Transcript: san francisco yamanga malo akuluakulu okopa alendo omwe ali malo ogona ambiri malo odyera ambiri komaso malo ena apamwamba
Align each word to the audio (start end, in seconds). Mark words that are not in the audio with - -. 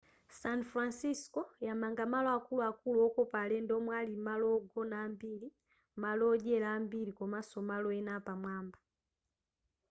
san 0.41 0.59
francisco 0.71 1.41
yamanga 1.67 2.03
malo 2.13 2.29
akuluakulu 2.37 2.99
okopa 3.07 3.37
alendo 3.45 3.73
omwe 3.79 3.93
ali 4.01 4.15
malo 4.27 4.45
ogona 4.57 4.95
ambiri 5.07 5.49
malo 6.03 6.23
odyera 6.33 6.67
ambiri 6.77 7.11
komaso 7.19 7.57
malo 7.69 7.87
ena 7.99 8.11
apamwamba 8.19 8.79